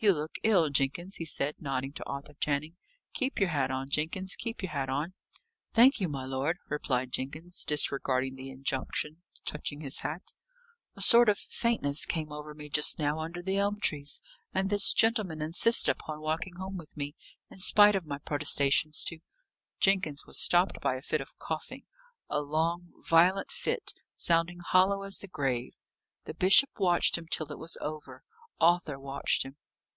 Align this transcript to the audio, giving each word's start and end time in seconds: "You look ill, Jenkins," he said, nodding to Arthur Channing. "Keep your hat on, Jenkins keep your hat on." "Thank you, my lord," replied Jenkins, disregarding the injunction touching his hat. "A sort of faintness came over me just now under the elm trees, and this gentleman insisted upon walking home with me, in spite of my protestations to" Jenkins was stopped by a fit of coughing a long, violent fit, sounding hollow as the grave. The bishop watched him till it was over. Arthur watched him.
"You 0.00 0.12
look 0.12 0.36
ill, 0.44 0.70
Jenkins," 0.70 1.16
he 1.16 1.24
said, 1.24 1.56
nodding 1.58 1.92
to 1.94 2.04
Arthur 2.06 2.34
Channing. 2.34 2.76
"Keep 3.14 3.40
your 3.40 3.48
hat 3.48 3.72
on, 3.72 3.88
Jenkins 3.88 4.36
keep 4.36 4.62
your 4.62 4.70
hat 4.70 4.88
on." 4.88 5.12
"Thank 5.72 5.98
you, 6.00 6.08
my 6.08 6.24
lord," 6.24 6.56
replied 6.68 7.10
Jenkins, 7.10 7.64
disregarding 7.64 8.36
the 8.36 8.48
injunction 8.48 9.22
touching 9.44 9.80
his 9.80 9.98
hat. 10.02 10.34
"A 10.94 11.00
sort 11.02 11.28
of 11.28 11.36
faintness 11.36 12.06
came 12.06 12.30
over 12.30 12.54
me 12.54 12.68
just 12.68 13.00
now 13.00 13.18
under 13.18 13.42
the 13.42 13.56
elm 13.56 13.80
trees, 13.80 14.20
and 14.54 14.70
this 14.70 14.92
gentleman 14.92 15.42
insisted 15.42 15.90
upon 15.90 16.20
walking 16.20 16.54
home 16.58 16.76
with 16.76 16.96
me, 16.96 17.16
in 17.50 17.58
spite 17.58 17.96
of 17.96 18.06
my 18.06 18.18
protestations 18.18 19.02
to" 19.06 19.18
Jenkins 19.80 20.24
was 20.26 20.38
stopped 20.38 20.80
by 20.80 20.94
a 20.94 21.02
fit 21.02 21.20
of 21.20 21.36
coughing 21.38 21.86
a 22.30 22.40
long, 22.40 22.92
violent 23.08 23.50
fit, 23.50 23.94
sounding 24.14 24.60
hollow 24.60 25.02
as 25.02 25.18
the 25.18 25.26
grave. 25.26 25.80
The 26.22 26.34
bishop 26.34 26.70
watched 26.78 27.18
him 27.18 27.26
till 27.28 27.50
it 27.50 27.58
was 27.58 27.76
over. 27.80 28.22
Arthur 28.60 28.96
watched 29.00 29.44
him. 29.44 29.56